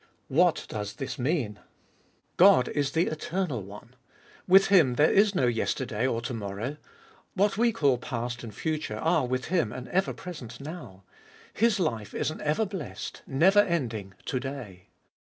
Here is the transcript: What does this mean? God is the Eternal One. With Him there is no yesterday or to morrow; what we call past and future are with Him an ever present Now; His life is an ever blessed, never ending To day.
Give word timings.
What 0.29 0.65
does 0.67 0.93
this 0.93 1.19
mean? 1.19 1.59
God 2.35 2.67
is 2.69 2.93
the 2.93 3.05
Eternal 3.05 3.61
One. 3.61 3.95
With 4.47 4.69
Him 4.69 4.95
there 4.95 5.11
is 5.11 5.35
no 5.35 5.45
yesterday 5.45 6.07
or 6.07 6.21
to 6.21 6.33
morrow; 6.33 6.77
what 7.35 7.55
we 7.55 7.71
call 7.71 7.99
past 7.99 8.43
and 8.43 8.51
future 8.51 8.97
are 8.97 9.27
with 9.27 9.49
Him 9.53 9.71
an 9.71 9.87
ever 9.89 10.11
present 10.13 10.59
Now; 10.59 11.03
His 11.53 11.79
life 11.79 12.15
is 12.15 12.31
an 12.31 12.41
ever 12.41 12.65
blessed, 12.65 13.21
never 13.27 13.59
ending 13.61 14.15
To 14.25 14.39
day. 14.39 14.87